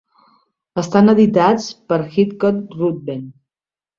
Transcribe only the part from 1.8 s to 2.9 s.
per Heathcote